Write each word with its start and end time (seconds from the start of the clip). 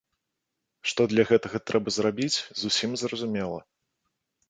Што 0.91 1.01
для 1.11 1.27
гэтага 1.33 1.57
трэба 1.73 1.89
зрабіць, 1.99 2.37
зусім 2.65 2.91
зразумела. 3.07 3.59